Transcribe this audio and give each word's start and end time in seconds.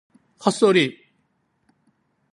헛소리! 0.45 0.85